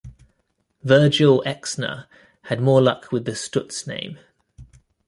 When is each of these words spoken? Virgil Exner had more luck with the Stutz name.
Virgil 0.83 1.43
Exner 1.45 2.07
had 2.45 2.59
more 2.59 2.81
luck 2.81 3.11
with 3.11 3.25
the 3.25 3.35
Stutz 3.35 3.85
name. 3.85 4.17